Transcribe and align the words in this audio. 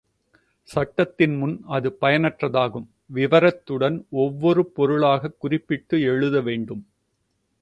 சட்டத்தின் 0.63 1.35
முன் 1.35 1.61
அது 1.67 1.97
பயனற்றதாகும், 2.01 2.87
விவரத்துடன் 3.05 4.05
ஒவ்வொரு 4.09 4.65
பொருளாகக் 4.65 5.39
குறிப்பிட்டு 5.39 5.99
எழுதவேண்டும். 5.99 6.87